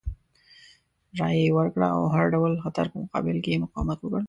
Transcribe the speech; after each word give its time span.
رایه 1.19 1.41
یې 1.47 1.55
ورکړه 1.57 1.87
او 1.93 2.01
د 2.05 2.07
هر 2.15 2.25
ډول 2.33 2.53
خطر 2.63 2.85
په 2.91 2.97
مقابل 3.03 3.37
کې 3.43 3.49
یې 3.53 3.61
مقاومت 3.65 3.99
وکړ. 4.01 4.19